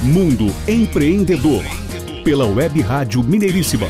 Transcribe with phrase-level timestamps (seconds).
[0.00, 1.64] Mundo Empreendedor,
[2.22, 3.88] pela Web Rádio Mineiríssima.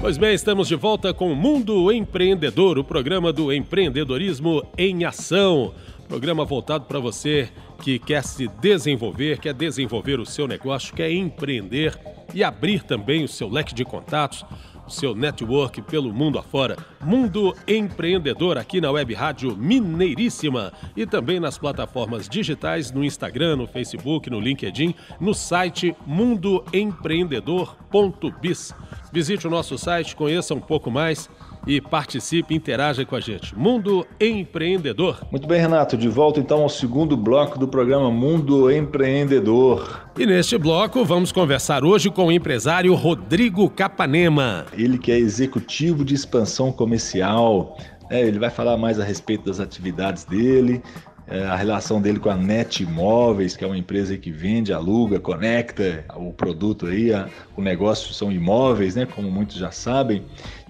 [0.00, 5.74] Pois bem, estamos de volta com o Mundo Empreendedor, o programa do empreendedorismo em ação.
[6.08, 7.50] Programa voltado para você
[7.82, 11.98] que quer se desenvolver, quer desenvolver o seu negócio, quer empreender
[12.32, 14.42] e abrir também o seu leque de contatos
[14.88, 16.76] seu network pelo mundo afora.
[17.02, 23.66] Mundo Empreendedor aqui na Web Rádio Mineiríssima e também nas plataformas digitais no Instagram, no
[23.66, 28.74] Facebook, no LinkedIn, no site mundoempreendedor.biz.
[29.12, 31.28] Visite o nosso site, conheça um pouco mais
[31.66, 33.56] e participe, interaja com a gente.
[33.56, 35.26] Mundo Empreendedor.
[35.30, 40.08] Muito bem, Renato, de volta então ao segundo bloco do programa Mundo Empreendedor.
[40.18, 44.66] E neste bloco vamos conversar hoje com o empresário Rodrigo Capanema.
[44.72, 47.76] Ele que é executivo de expansão comercial.
[48.10, 50.82] É, ele vai falar mais a respeito das atividades dele,
[51.26, 55.18] é, a relação dele com a Net Imóveis, que é uma empresa que vende, aluga,
[55.18, 60.22] conecta o produto aí, a, o negócio são imóveis, né, como muitos já sabem.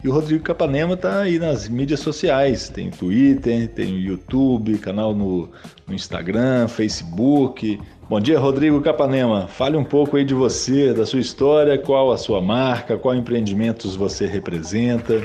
[0.04, 5.48] E o Rodrigo Capanema está aí nas mídias sociais, tem Twitter, tem YouTube, canal no,
[5.86, 7.80] no Instagram, Facebook.
[8.06, 9.48] Bom dia, Rodrigo Capanema.
[9.48, 13.96] Fale um pouco aí de você, da sua história, qual a sua marca, qual empreendimentos
[13.96, 15.22] você representa.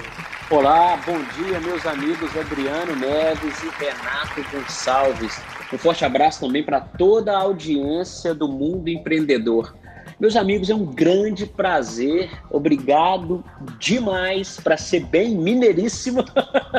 [0.50, 5.42] Olá, bom dia, meus amigos Adriano Neves e Renato Gonçalves.
[5.74, 9.76] Um forte abraço também para toda a audiência do Mundo Empreendedor.
[10.20, 12.30] Meus amigos, é um grande prazer.
[12.52, 13.42] Obrigado
[13.80, 16.26] demais para ser bem mineiríssimo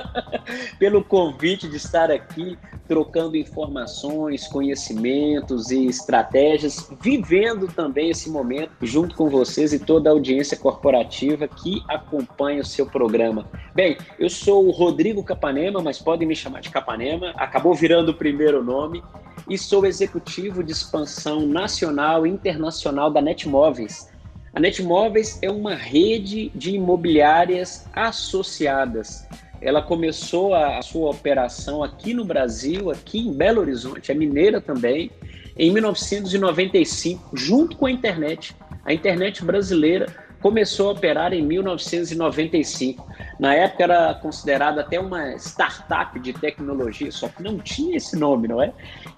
[0.78, 2.58] pelo convite de estar aqui
[2.90, 10.12] trocando informações, conhecimentos e estratégias, vivendo também esse momento junto com vocês e toda a
[10.12, 13.46] audiência corporativa que acompanha o seu programa.
[13.76, 18.14] Bem, eu sou o Rodrigo Capanema, mas podem me chamar de Capanema, acabou virando o
[18.14, 19.00] primeiro nome
[19.48, 24.10] e sou executivo de expansão nacional e internacional da Netmóveis.
[24.52, 29.28] A Netmóveis é uma rede de imobiliárias associadas.
[29.60, 35.10] Ela começou a sua operação aqui no Brasil, aqui em Belo Horizonte, é mineira também,
[35.56, 38.56] em 1995, junto com a internet.
[38.84, 40.06] A internet brasileira
[40.40, 43.06] começou a operar em 1995.
[43.38, 48.48] Na época era considerada até uma startup de tecnologia, só que não tinha esse nome,
[48.48, 48.72] não é?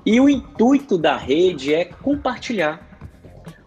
[0.04, 2.88] E o intuito da rede é compartilhar.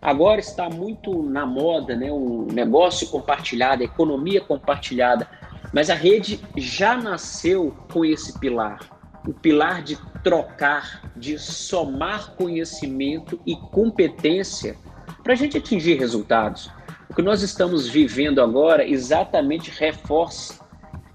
[0.01, 2.11] Agora está muito na moda, né?
[2.11, 5.27] Um negócio compartilhado, economia compartilhada.
[5.75, 8.79] Mas a rede já nasceu com esse pilar,
[9.27, 14.77] o pilar de trocar, de somar conhecimento e competência
[15.21, 16.71] para a gente atingir resultados.
[17.09, 20.65] O que nós estamos vivendo agora exatamente reforça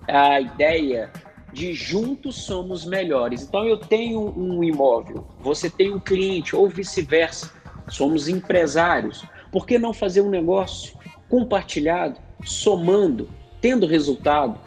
[0.07, 1.11] a ideia
[1.55, 3.43] de juntos somos melhores.
[3.43, 7.51] Então eu tenho um imóvel, você tem um cliente ou vice-versa.
[7.89, 9.25] Somos empresários.
[9.51, 10.99] Por que não fazer um negócio
[11.31, 13.27] compartilhado, somando,
[13.61, 14.59] tendo resultado?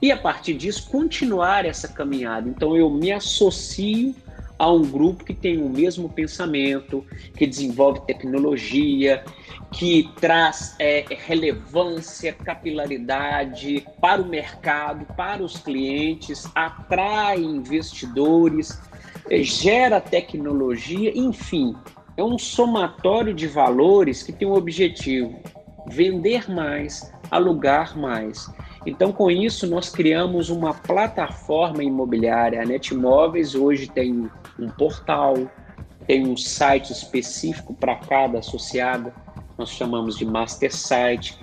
[0.00, 2.48] E a partir disso continuar essa caminhada.
[2.48, 4.14] Então eu me associo
[4.58, 7.04] a um grupo que tem o mesmo pensamento,
[7.36, 9.24] que desenvolve tecnologia,
[9.72, 18.80] que traz é, relevância, capilaridade para o mercado, para os clientes, atrai investidores,
[19.28, 21.74] é, gera tecnologia, enfim,
[22.16, 25.40] é um somatório de valores que tem o objetivo
[25.88, 28.50] vender mais, alugar mais.
[28.86, 32.62] Então, com isso, nós criamos uma plataforma imobiliária.
[32.62, 35.34] A Netmóveis hoje tem um portal,
[36.06, 39.12] tem um site específico para cada associada
[39.56, 41.38] nós chamamos de Master Site.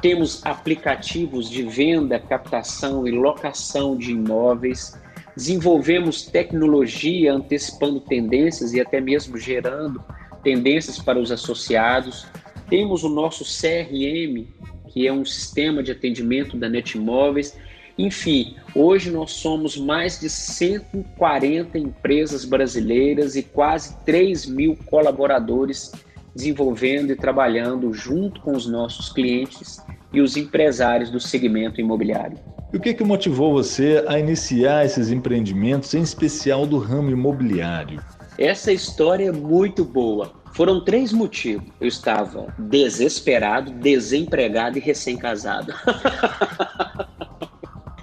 [0.00, 4.98] Temos aplicativos de venda, captação e locação de imóveis.
[5.36, 10.02] Desenvolvemos tecnologia antecipando tendências e até mesmo gerando
[10.42, 12.26] tendências para os associados.
[12.68, 14.46] Temos o nosso CRM,
[14.96, 17.54] que é um sistema de atendimento da Netmóveis.
[17.98, 25.92] Enfim, hoje nós somos mais de 140 empresas brasileiras e quase 3 mil colaboradores
[26.34, 29.82] desenvolvendo e trabalhando junto com os nossos clientes
[30.14, 32.38] e os empresários do segmento imobiliário.
[32.72, 38.02] E o que, que motivou você a iniciar esses empreendimentos, em especial do ramo imobiliário?
[38.38, 40.32] Essa história é muito boa.
[40.56, 41.68] Foram três motivos.
[41.78, 45.74] Eu estava desesperado, desempregado e recém-casado.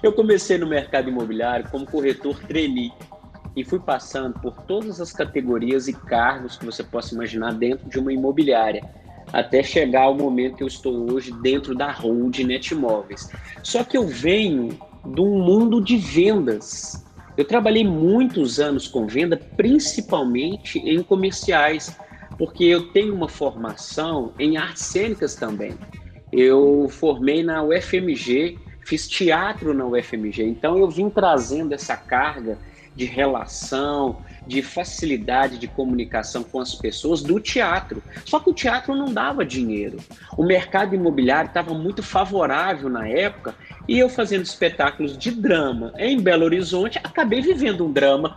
[0.00, 2.92] Eu comecei no mercado imobiliário como corretor trainee
[3.56, 7.98] e fui passando por todas as categorias e cargos que você possa imaginar dentro de
[7.98, 8.88] uma imobiliária,
[9.32, 13.28] até chegar ao momento que eu estou hoje dentro da Hold Netmóveis.
[13.64, 17.04] Só que eu venho de um mundo de vendas.
[17.36, 21.98] Eu trabalhei muitos anos com venda, principalmente em comerciais,
[22.38, 25.74] porque eu tenho uma formação em artes cênicas também.
[26.32, 32.58] Eu formei na UFMG, fiz teatro na UFMG, então eu vim trazendo essa carga
[32.94, 38.02] de relação, de facilidade de comunicação com as pessoas do teatro.
[38.24, 39.96] Só que o teatro não dava dinheiro.
[40.36, 43.54] O mercado imobiliário estava muito favorável na época
[43.88, 48.36] e eu fazendo espetáculos de drama em Belo Horizonte, acabei vivendo um drama.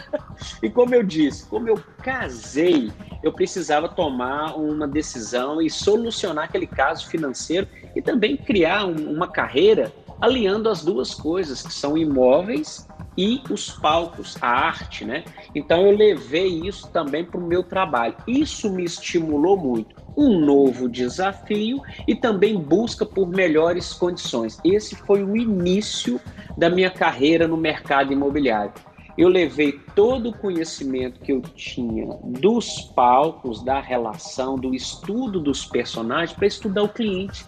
[0.62, 2.92] e como eu disse, como eu casei,
[3.24, 7.66] eu precisava tomar uma decisão e solucionar aquele caso financeiro
[7.96, 9.90] e também criar um, uma carreira
[10.20, 12.86] alinhando as duas coisas, que são imóveis
[13.16, 15.24] e os palcos, a arte, né?
[15.54, 18.14] Então eu levei isso também para o meu trabalho.
[18.26, 19.96] Isso me estimulou muito.
[20.16, 24.58] Um novo desafio e também busca por melhores condições.
[24.62, 26.20] Esse foi o início
[26.56, 28.72] da minha carreira no mercado imobiliário.
[29.16, 35.64] Eu levei todo o conhecimento que eu tinha dos palcos, da relação, do estudo dos
[35.64, 37.44] personagens para estudar o cliente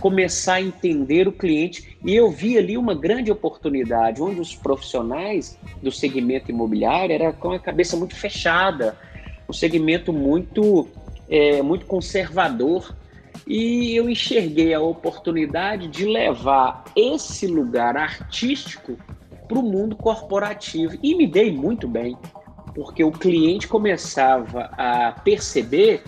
[0.00, 1.96] começar a entender o cliente.
[2.04, 7.52] E eu vi ali uma grande oportunidade, onde os profissionais do segmento imobiliário era com
[7.52, 8.96] a cabeça muito fechada,
[9.48, 10.88] um segmento muito,
[11.28, 12.94] é, muito conservador.
[13.46, 18.96] E eu enxerguei a oportunidade de levar esse lugar artístico
[19.46, 20.98] para o mundo corporativo.
[21.02, 22.16] E me dei muito bem,
[22.74, 26.02] porque o cliente começava a perceber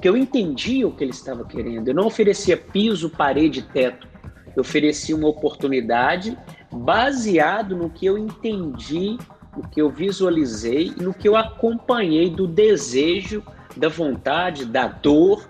[0.00, 1.88] que eu entendia o que ele estava querendo.
[1.88, 4.08] Eu não oferecia piso, parede, teto.
[4.54, 6.36] Eu oferecia uma oportunidade
[6.72, 9.16] baseado no que eu entendi,
[9.56, 13.42] no que eu visualizei e no que eu acompanhei do desejo,
[13.76, 15.46] da vontade, da dor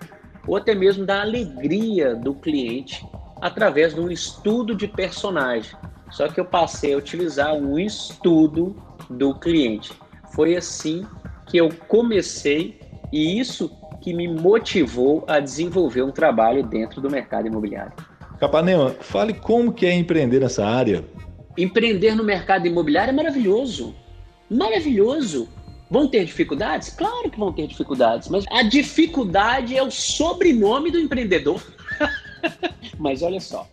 [0.47, 3.05] ou até mesmo da alegria do cliente
[3.41, 5.75] através de um estudo de personagem.
[6.13, 8.75] Só que eu passei a utilizar um estudo
[9.09, 9.91] do cliente.
[10.35, 11.05] Foi assim
[11.47, 12.79] que eu comecei
[13.11, 17.93] e isso que me motivou a desenvolver um trabalho dentro do mercado imobiliário.
[18.39, 21.03] Capanema, fale como que é empreender nessa área.
[21.57, 23.95] Empreender no mercado imobiliário é maravilhoso.
[24.49, 25.49] Maravilhoso.
[25.89, 26.89] Vão ter dificuldades?
[26.91, 31.61] Claro que vão ter dificuldades, mas a dificuldade é o sobrenome do empreendedor.
[32.99, 33.67] mas olha só,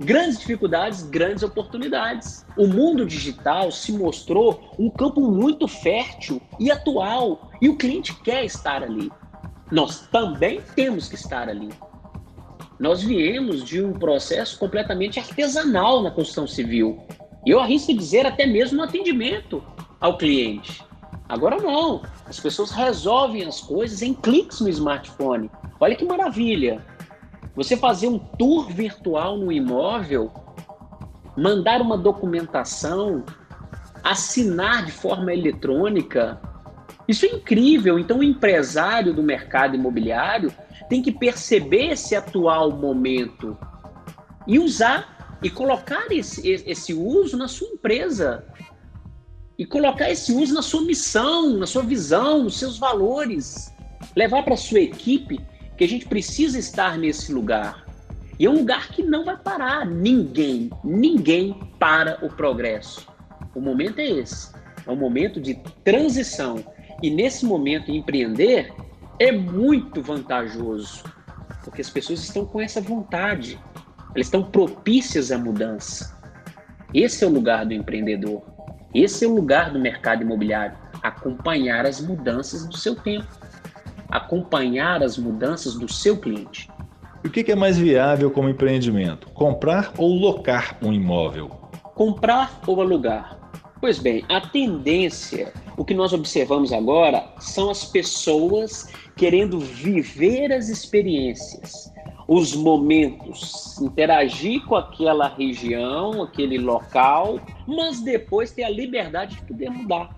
[0.00, 2.44] grandes dificuldades, grandes oportunidades.
[2.56, 8.44] O mundo digital se mostrou um campo muito fértil e atual, e o cliente quer
[8.44, 9.10] estar ali
[9.70, 11.70] nós também temos que estar ali.
[12.78, 17.04] Nós viemos de um processo completamente artesanal na construção civil.
[17.44, 19.62] Eu arrisco dizer até mesmo no atendimento
[20.00, 20.84] ao cliente.
[21.28, 22.02] Agora não.
[22.26, 25.50] As pessoas resolvem as coisas em cliques no smartphone.
[25.80, 26.84] Olha que maravilha.
[27.56, 30.30] Você fazer um tour virtual no imóvel,
[31.34, 33.24] mandar uma documentação,
[34.04, 36.38] assinar de forma eletrônica,
[37.08, 37.98] isso é incrível.
[37.98, 40.52] Então, o empresário do mercado imobiliário
[40.88, 43.56] tem que perceber esse atual momento
[44.46, 48.44] e usar e colocar esse, esse uso na sua empresa.
[49.58, 53.72] E colocar esse uso na sua missão, na sua visão, nos seus valores.
[54.14, 55.40] Levar para a sua equipe
[55.76, 57.84] que a gente precisa estar nesse lugar.
[58.38, 59.86] E é um lugar que não vai parar.
[59.86, 63.06] Ninguém, ninguém para o progresso.
[63.54, 64.54] O momento é esse.
[64.86, 66.62] É um momento de transição
[67.02, 68.72] e nesse momento, empreender
[69.18, 71.04] é muito vantajoso,
[71.62, 73.58] porque as pessoas estão com essa vontade,
[74.14, 76.16] elas estão propícias à mudança.
[76.94, 78.42] Esse é o lugar do empreendedor,
[78.94, 83.28] esse é o lugar do mercado imobiliário acompanhar as mudanças do seu tempo,
[84.08, 86.68] acompanhar as mudanças do seu cliente.
[87.24, 89.28] E o que é mais viável como empreendimento?
[89.30, 91.48] Comprar ou locar um imóvel?
[91.94, 93.36] Comprar ou alugar?
[93.80, 100.68] Pois bem, a tendência, o que nós observamos agora, são as pessoas querendo viver as
[100.68, 101.92] experiências,
[102.28, 109.70] os momentos, interagir com aquela região, aquele local, mas depois ter a liberdade de poder
[109.70, 110.16] mudar,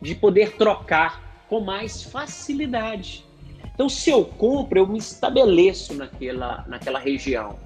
[0.00, 3.24] de poder trocar com mais facilidade.
[3.74, 7.56] Então, se eu compro, eu me estabeleço naquela, naquela região.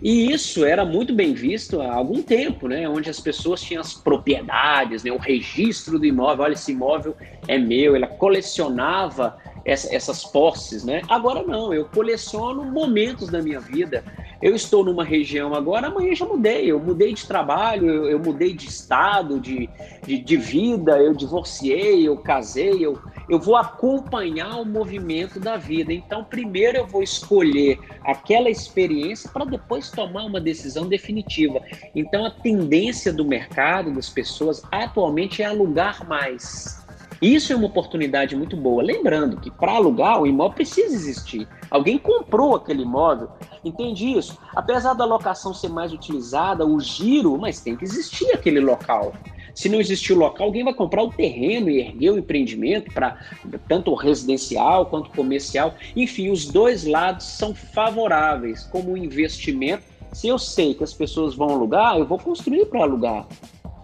[0.00, 2.88] E isso era muito bem visto há algum tempo, né?
[2.88, 5.10] Onde as pessoas tinham as propriedades, né?
[5.10, 6.44] o registro do imóvel.
[6.44, 7.16] Olha, esse imóvel
[7.48, 7.96] é meu.
[7.96, 11.02] Ela colecionava essa, essas posses, né?
[11.08, 14.04] Agora não, eu coleciono momentos da minha vida.
[14.40, 16.70] Eu estou numa região agora, amanhã já mudei.
[16.70, 19.68] Eu mudei de trabalho, eu, eu mudei de estado, de,
[20.06, 25.92] de, de, vida, eu divorciei, eu casei, eu, eu vou acompanhar o movimento da vida.
[25.92, 31.60] Então, primeiro eu vou escolher aquela experiência para depois tomar uma decisão definitiva.
[31.94, 36.86] Então, a tendência do mercado, das pessoas, atualmente é alugar mais.
[37.20, 38.82] Isso é uma oportunidade muito boa.
[38.82, 41.48] Lembrando que para alugar, o imóvel precisa existir.
[41.68, 43.28] Alguém comprou aquele imóvel,
[43.64, 44.38] entende isso?
[44.54, 49.12] Apesar da locação ser mais utilizada, o giro, mas tem que existir aquele local.
[49.52, 53.18] Se não existir o local, alguém vai comprar o terreno e erguer o empreendimento para
[53.66, 55.74] tanto residencial quanto comercial.
[55.96, 59.82] Enfim, os dois lados são favoráveis como investimento.
[60.12, 63.26] Se eu sei que as pessoas vão alugar, eu vou construir para alugar.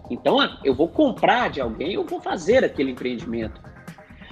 [0.09, 3.61] Então, ah, eu vou comprar de alguém, eu vou fazer aquele empreendimento.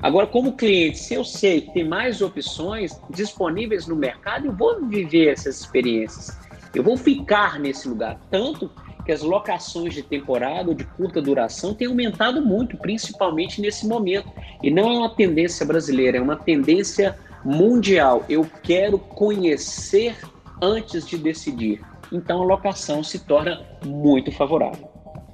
[0.02, 4.86] Agora, como cliente, se eu sei que tem mais opções disponíveis no mercado, eu vou
[4.86, 6.38] viver essas experiências.
[6.76, 8.20] Eu vou ficar nesse lugar.
[8.30, 8.70] Tanto
[9.06, 14.30] que as locações de temporada ou de curta duração têm aumentado muito, principalmente nesse momento.
[14.62, 18.26] E não é uma tendência brasileira, é uma tendência mundial.
[18.28, 20.18] Eu quero conhecer
[20.62, 21.82] antes de decidir.
[22.12, 24.93] Então a locação se torna muito favorável.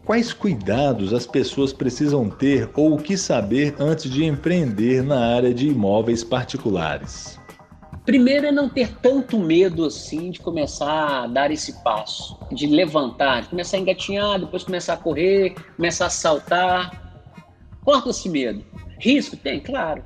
[0.10, 5.54] Quais cuidados as pessoas precisam ter ou o que saber antes de empreender na área
[5.54, 7.40] de imóveis particulares?
[8.08, 13.44] Primeiro é não ter tanto medo assim de começar a dar esse passo, de levantar,
[13.44, 17.22] de começar a engatinhar, depois começar a correr, começar a saltar.
[17.86, 18.66] Corta esse medo.
[18.98, 19.38] Risco?
[19.38, 20.04] Tem, claro.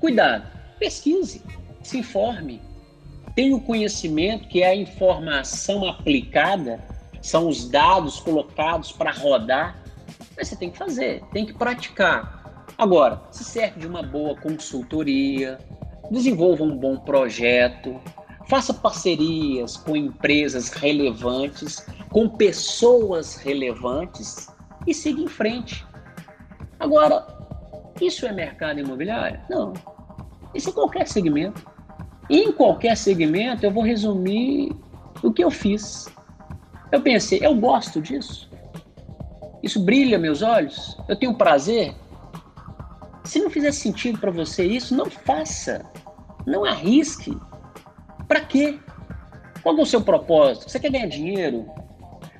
[0.00, 1.42] Cuidado, pesquise,
[1.82, 2.58] se informe.
[3.36, 6.82] Tenha o conhecimento que é a informação aplicada
[7.20, 9.82] são os dados colocados para rodar.
[10.36, 12.64] Mas você tem que fazer, tem que praticar.
[12.78, 15.58] Agora, se serve de uma boa consultoria,
[16.10, 18.00] desenvolva um bom projeto,
[18.48, 24.48] faça parcerias com empresas relevantes, com pessoas relevantes
[24.86, 25.86] e siga em frente.
[26.78, 27.26] Agora,
[28.00, 29.40] isso é mercado imobiliário?
[29.48, 29.74] Não.
[30.54, 31.64] Isso é qualquer segmento.
[32.28, 34.72] E em qualquer segmento, eu vou resumir
[35.22, 36.08] o que eu fiz.
[36.92, 38.50] Eu pensei, eu gosto disso.
[39.62, 40.96] Isso brilha meus olhos.
[41.08, 41.94] Eu tenho prazer.
[43.24, 45.84] Se não fizer sentido para você isso, não faça.
[46.46, 47.36] Não arrisque.
[48.26, 48.78] Para quê?
[49.62, 50.70] Qual é o seu propósito?
[50.70, 51.66] Você quer ganhar dinheiro?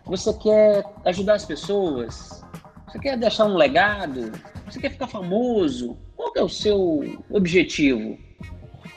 [0.07, 2.43] Você quer ajudar as pessoas?
[2.89, 4.33] Você quer deixar um legado?
[4.67, 5.97] Você quer ficar famoso?
[6.17, 8.19] Qual é o seu objetivo?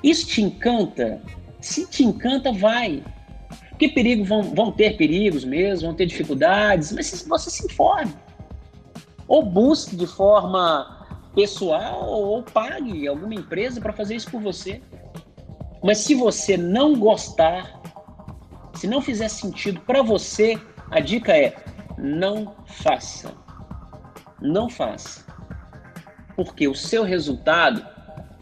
[0.04, 1.22] Isso te encanta?
[1.62, 3.04] Se te encanta, vai.
[3.84, 8.14] Que perigo vão, vão ter perigos mesmo, vão ter dificuldades, mas você se informe.
[9.28, 14.82] Ou busque de forma pessoal ou pague alguma empresa para fazer isso por você.
[15.84, 17.78] Mas se você não gostar,
[18.76, 20.58] se não fizer sentido para você,
[20.90, 21.54] a dica é
[21.98, 23.34] não faça.
[24.40, 25.26] Não faça.
[26.38, 27.86] Porque o seu resultado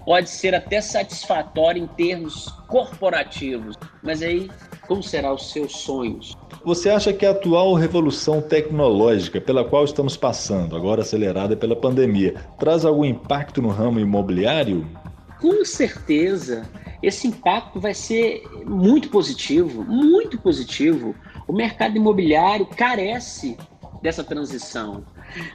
[0.05, 4.47] pode ser até satisfatório em termos corporativos, mas aí
[4.91, 6.35] como serão os seus sonhos?
[6.65, 12.35] Você acha que a atual revolução tecnológica pela qual estamos passando, agora acelerada pela pandemia,
[12.59, 14.85] traz algum impacto no ramo imobiliário?
[15.39, 16.69] Com certeza.
[17.01, 21.15] Esse impacto vai ser muito positivo, muito positivo.
[21.47, 23.57] O mercado imobiliário carece
[24.01, 25.05] dessa transição.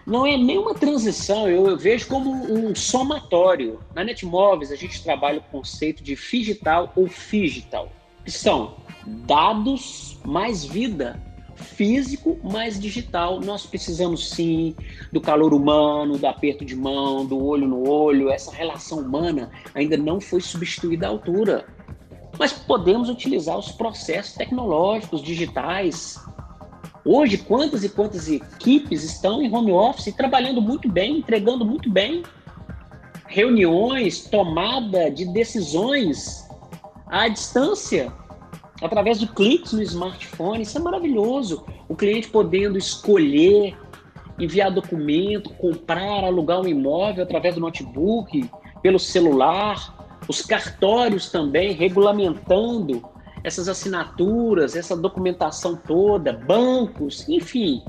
[0.06, 3.80] Não é nenhuma transição, eu, eu vejo como um somatório.
[3.94, 7.92] Na Netmóveis, a gente trabalha o conceito de digital ou digital,
[8.24, 11.20] que são dados mais vida,
[11.54, 13.40] físico mais digital.
[13.40, 14.74] Nós precisamos sim
[15.12, 18.30] do calor humano, do aperto de mão, do olho no olho.
[18.30, 21.66] Essa relação humana ainda não foi substituída à altura.
[22.38, 26.20] Mas podemos utilizar os processos tecnológicos digitais.
[27.04, 32.22] Hoje, quantas e quantas equipes estão em home office trabalhando muito bem, entregando muito bem?
[33.28, 36.46] Reuniões, tomada de decisões
[37.06, 38.12] à distância
[38.82, 40.62] através de cliques no smartphone.
[40.62, 41.64] Isso é maravilhoso.
[41.88, 43.76] O cliente podendo escolher,
[44.38, 48.48] enviar documento, comprar, alugar um imóvel através do notebook,
[48.82, 50.18] pelo celular.
[50.28, 53.02] Os cartórios também regulamentando
[53.44, 57.82] essas assinaturas, essa documentação toda, bancos, enfim.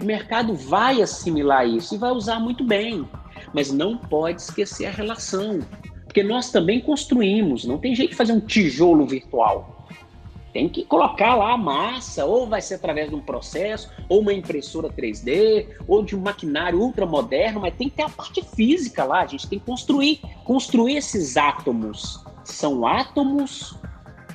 [0.00, 3.08] O mercado vai assimilar isso e vai usar muito bem,
[3.52, 5.60] mas não pode esquecer a relação,
[6.04, 9.73] porque nós também construímos, não tem jeito de fazer um tijolo virtual
[10.54, 14.32] tem que colocar lá a massa, ou vai ser através de um processo, ou uma
[14.32, 19.22] impressora 3D, ou de um maquinário ultramoderno, mas tem que ter a parte física lá,
[19.22, 22.24] a gente tem que construir, construir esses átomos.
[22.44, 23.76] São átomos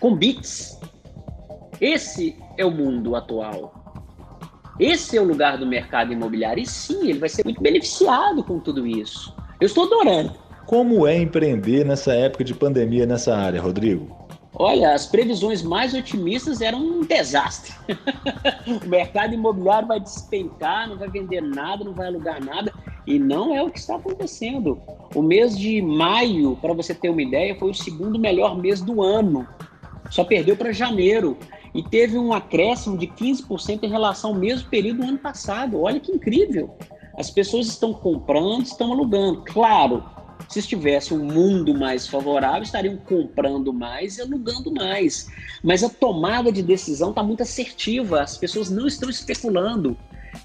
[0.01, 0.77] com bits.
[1.79, 3.73] Esse é o mundo atual.
[4.77, 6.61] Esse é o lugar do mercado imobiliário.
[6.61, 9.33] E sim, ele vai ser muito beneficiado com tudo isso.
[9.61, 10.33] Eu estou adorando.
[10.65, 14.28] Como é empreender nessa época de pandemia nessa área, Rodrigo?
[14.61, 17.73] Olha, as previsões mais otimistas eram um desastre.
[18.85, 22.73] o mercado imobiliário vai despencar, não vai vender nada, não vai alugar nada.
[23.07, 24.77] E não é o que está acontecendo.
[25.15, 29.01] O mês de maio, para você ter uma ideia, foi o segundo melhor mês do
[29.01, 29.47] ano.
[30.11, 31.37] Só perdeu para janeiro.
[31.73, 35.81] E teve um acréscimo de 15% em relação ao mesmo período do ano passado.
[35.81, 36.69] Olha que incrível.
[37.17, 39.41] As pessoas estão comprando, estão alugando.
[39.45, 40.03] Claro,
[40.49, 45.27] se estivesse um mundo mais favorável, estariam comprando mais e alugando mais.
[45.63, 49.95] Mas a tomada de decisão está muito assertiva, as pessoas não estão especulando.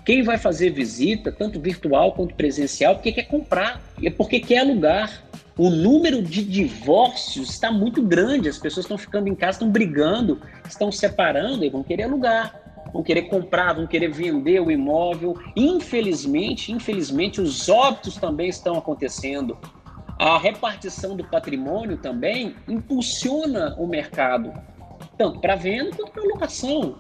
[0.05, 5.25] Quem vai fazer visita, tanto virtual quanto presencial, porque quer comprar, é porque quer alugar.
[5.57, 10.41] O número de divórcios está muito grande, as pessoas estão ficando em casa, estão brigando,
[10.69, 12.61] estão separando e vão querer alugar
[12.93, 15.37] vão querer comprar, vão querer vender o imóvel.
[15.57, 19.59] Infelizmente, infelizmente, os óbitos também estão acontecendo.
[20.19, 24.53] A repartição do patrimônio também impulsiona o mercado,
[25.19, 26.97] tanto para venda quanto para locação.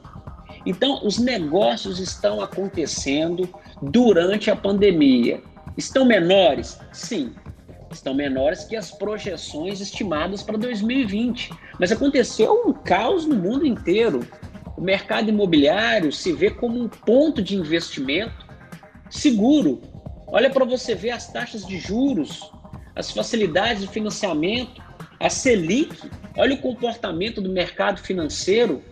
[0.66, 3.49] Então, os negócios estão acontecendo
[3.80, 5.40] durante a pandemia.
[5.76, 6.78] Estão menores?
[6.92, 7.33] Sim,
[7.90, 11.50] estão menores que as projeções estimadas para 2020.
[11.78, 14.26] Mas aconteceu um caos no mundo inteiro.
[14.76, 18.44] O mercado imobiliário se vê como um ponto de investimento
[19.09, 19.80] seguro.
[20.26, 22.50] Olha para você ver as taxas de juros
[22.94, 24.82] as facilidades de financiamento,
[25.18, 28.82] a Selic, olha o comportamento do mercado financeiro.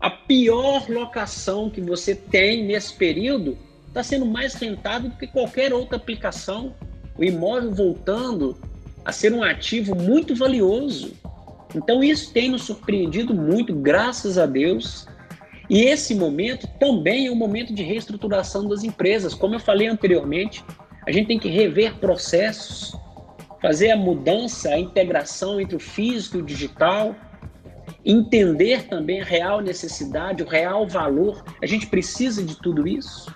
[0.00, 3.56] A pior locação que você tem nesse período
[3.88, 6.74] está sendo mais rentável do que qualquer outra aplicação.
[7.16, 8.56] O imóvel voltando
[9.04, 11.12] a ser um ativo muito valioso.
[11.74, 15.06] Então, isso tem nos surpreendido muito, graças a Deus.
[15.68, 19.34] E esse momento também é um momento de reestruturação das empresas.
[19.34, 20.64] Como eu falei anteriormente,
[21.06, 22.96] a gente tem que rever processos,
[23.64, 27.16] fazer a mudança, a integração entre o físico e o digital,
[28.04, 31.42] entender também a real necessidade, o real valor.
[31.62, 33.34] A gente precisa de tudo isso?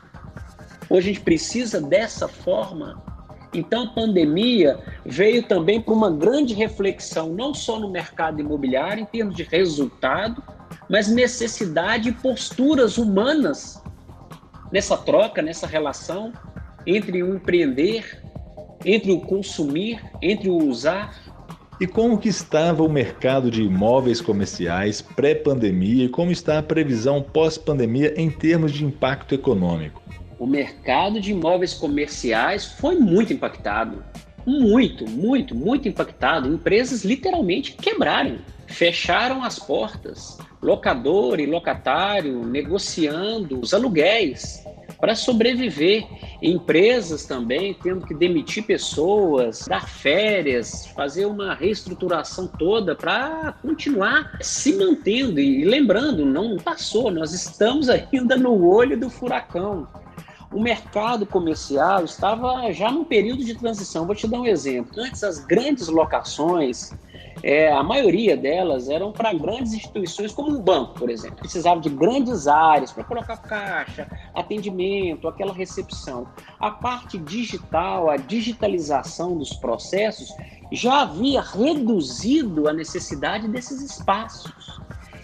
[0.90, 3.02] Ou a gente precisa dessa forma?
[3.54, 9.07] Então, a pandemia veio também para uma grande reflexão, não só no mercado imobiliário, em
[9.07, 10.42] termos de resultado,
[10.90, 13.83] mas necessidade e posturas humanas
[14.70, 16.35] nessa troca, nessa relação
[16.87, 18.27] entre o empreender
[18.84, 21.14] entre o consumir, entre o usar.
[21.80, 27.22] E como que estava o mercado de imóveis comerciais pré-pandemia e como está a previsão
[27.22, 30.02] pós-pandemia em termos de impacto econômico?
[30.38, 34.02] O mercado de imóveis comerciais foi muito impactado.
[34.46, 36.52] Muito, muito, muito impactado.
[36.52, 40.38] Empresas literalmente quebraram, fecharam as portas.
[40.62, 44.64] Locador e locatário negociando os aluguéis
[45.00, 46.06] para sobreviver.
[46.42, 54.76] Empresas também tendo que demitir pessoas, dar férias, fazer uma reestruturação toda para continuar se
[54.76, 55.40] mantendo.
[55.40, 59.88] E lembrando, não passou, nós estamos ainda no olho do furacão.
[60.52, 64.06] O mercado comercial estava já num período de transição.
[64.06, 64.92] Vou te dar um exemplo.
[65.02, 66.92] Antes, as grandes locações
[67.42, 71.38] é, a maioria delas eram para grandes instituições, como um banco, por exemplo.
[71.38, 76.26] Precisava de grandes áreas para colocar caixa, atendimento, aquela recepção.
[76.58, 80.34] A parte digital, a digitalização dos processos,
[80.72, 84.80] já havia reduzido a necessidade desses espaços.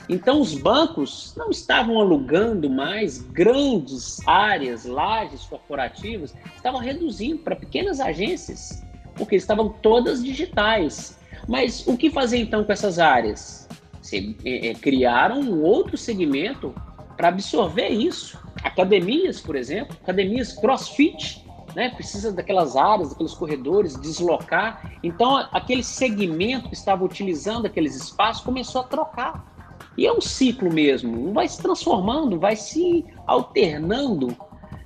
[0.08, 8.00] Então, os bancos não estavam alugando mais grandes áreas, lajes corporativas, estavam reduzindo para pequenas
[8.00, 11.18] agências, porque estavam todas digitais.
[11.48, 13.68] Mas o que fazer então com essas áreas?
[14.02, 16.74] Se, é, é, criaram um outro segmento
[17.16, 18.38] para absorver isso.
[18.62, 21.90] Academias, por exemplo, academias crossfit, né?
[21.90, 24.98] precisa daquelas áreas, daqueles corredores, deslocar.
[25.02, 29.53] Então, aquele segmento que estava utilizando aqueles espaços começou a trocar.
[29.96, 34.36] E é um ciclo mesmo, vai se transformando, vai se alternando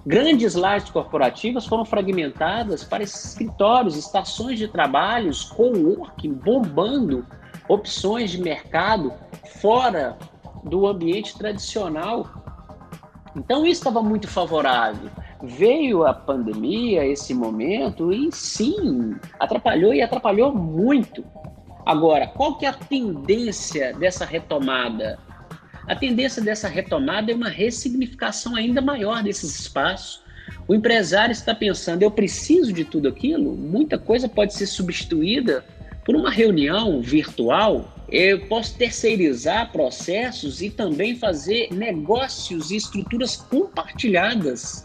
[0.08, 7.26] Grandes lajes corporativas foram fragmentadas para escritórios, estações de trabalhos, coworking, bombando
[7.68, 9.12] opções de mercado
[9.60, 10.16] fora
[10.64, 12.26] do ambiente tradicional.
[13.36, 15.10] Então isso estava muito favorável.
[15.42, 21.22] Veio a pandemia, esse momento, e sim, atrapalhou e atrapalhou muito.
[21.88, 25.18] Agora, qual que é a tendência dessa retomada?
[25.86, 30.20] A tendência dessa retomada é uma ressignificação ainda maior desses espaços.
[30.68, 33.56] O empresário está pensando, eu preciso de tudo aquilo?
[33.56, 35.64] Muita coisa pode ser substituída
[36.04, 44.84] por uma reunião virtual, Eu posso terceirizar processos e também fazer negócios e estruturas compartilhadas.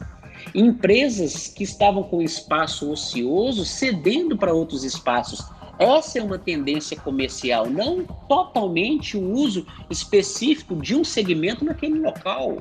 [0.55, 5.41] Empresas que estavam com espaço ocioso cedendo para outros espaços.
[5.83, 12.59] Essa é uma tendência comercial, não totalmente o uso específico de um segmento naquele local.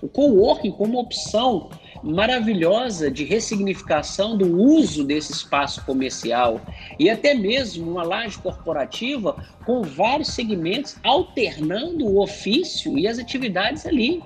[0.00, 1.68] O coworking como opção
[2.02, 6.62] maravilhosa de ressignificação do uso desse espaço comercial
[6.98, 13.84] e até mesmo uma laje corporativa com vários segmentos alternando o ofício e as atividades
[13.84, 14.22] ali.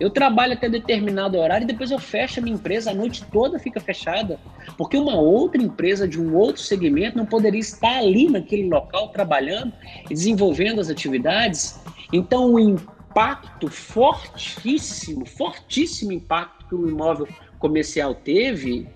[0.00, 3.58] Eu trabalho até determinado horário e depois eu fecho a minha empresa, a noite toda
[3.58, 4.38] fica fechada,
[4.76, 9.72] porque uma outra empresa de um outro segmento não poderia estar ali naquele local trabalhando
[10.08, 11.80] e desenvolvendo as atividades.
[12.12, 17.26] Então, o impacto fortíssimo, fortíssimo impacto que o imóvel
[17.58, 18.86] comercial teve,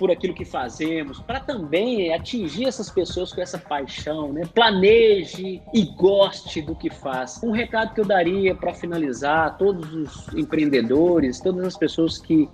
[0.02, 4.42] por aquilo que fazemos, para também atingir essas pessoas com essa paixão, né?
[4.52, 7.40] Planeje e goste do que faz.
[7.40, 12.48] Um recado que eu daria para finalizar todos os empreendedores, todas as pessoas que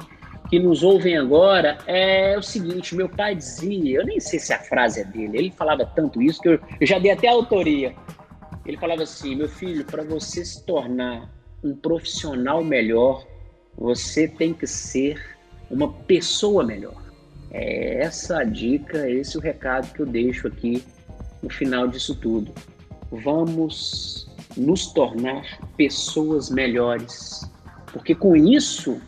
[0.51, 4.59] que nos ouvem agora é o seguinte: meu pai dizia, eu nem sei se a
[4.59, 7.95] frase é dele, ele falava tanto isso que eu, eu já dei até autoria.
[8.67, 11.31] Ele falava assim: meu filho, para você se tornar
[11.65, 13.27] um profissional melhor,
[13.75, 15.39] você tem que ser
[15.71, 17.08] uma pessoa melhor.
[17.51, 20.85] É essa a dica, esse é o recado que eu deixo aqui
[21.43, 22.53] no final disso tudo.
[23.11, 27.49] Vamos nos tornar pessoas melhores,
[27.93, 29.01] porque com isso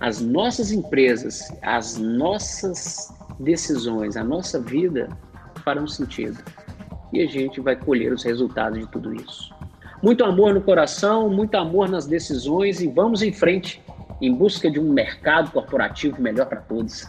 [0.00, 5.08] as nossas empresas, as nossas decisões, a nossa vida
[5.64, 6.38] farão sentido
[7.12, 9.52] e a gente vai colher os resultados de tudo isso.
[10.02, 13.82] Muito amor no coração, muito amor nas decisões e vamos em frente
[14.20, 17.08] em busca de um mercado corporativo melhor para todos.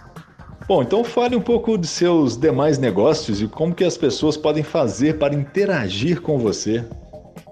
[0.70, 4.62] Bom, então fale um pouco de seus demais negócios e como que as pessoas podem
[4.62, 6.88] fazer para interagir com você.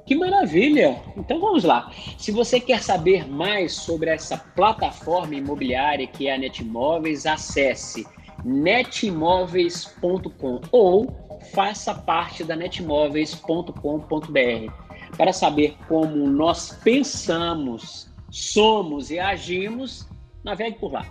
[0.05, 1.01] Que maravilha!
[1.17, 1.91] Então vamos lá.
[2.15, 8.05] Se você quer saber mais sobre essa plataforma imobiliária que é a Netmóveis, acesse
[8.45, 14.71] netmóveis.com ou faça parte da netmóveis.com.br
[15.17, 20.07] para saber como nós pensamos, somos e agimos
[20.47, 21.05] navegue por lá.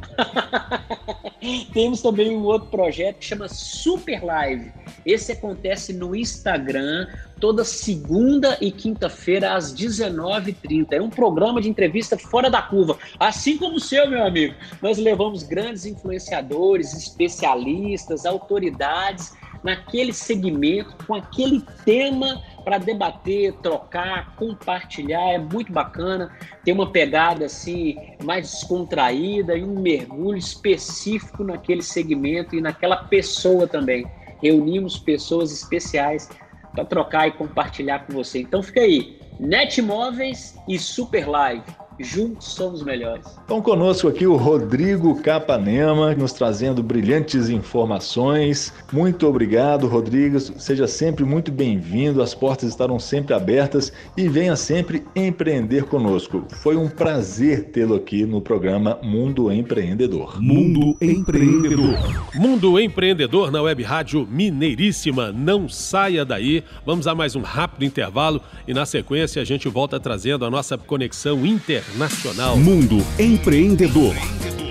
[1.73, 4.73] Temos também um outro projeto que chama Super Live.
[5.05, 7.07] Esse acontece no Instagram
[7.39, 10.93] toda segunda e quinta-feira às 19h30.
[10.93, 14.55] É um programa de entrevista fora da curva, assim como o seu, meu amigo.
[14.81, 25.31] Nós levamos grandes influenciadores, especialistas, autoridades naquele segmento, com aquele tema para debater, trocar, compartilhar,
[25.31, 26.37] é muito bacana.
[26.65, 33.69] Tem uma pegada assim mais descontraída e um mergulho específico naquele segmento e naquela pessoa
[33.69, 34.05] também.
[34.43, 36.29] Reunimos pessoas especiais
[36.73, 38.41] para trocar e compartilhar com você.
[38.41, 41.86] Então fica aí, Netmóveis e Super Live.
[41.99, 43.25] Juntos somos melhores.
[43.45, 48.73] Então, conosco aqui o Rodrigo Capanema, nos trazendo brilhantes informações.
[48.93, 50.39] Muito obrigado, Rodrigo.
[50.39, 52.23] Seja sempre muito bem-vindo.
[52.23, 56.45] As portas estarão sempre abertas e venha sempre empreender conosco.
[56.51, 60.41] Foi um prazer tê-lo aqui no programa Mundo Empreendedor.
[60.41, 61.97] Mundo Empreendedor.
[62.35, 65.33] Mundo Empreendedor na Web Rádio Mineiríssima.
[65.33, 66.63] Não saia daí.
[66.85, 70.77] Vamos a mais um rápido intervalo e na sequência a gente volta trazendo a nossa
[70.77, 71.47] conexão
[71.87, 72.57] internacional.
[72.57, 74.15] Mundo Empreendedor.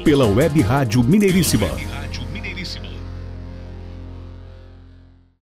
[0.04, 1.70] Pela Web Rádio Mineiríssima.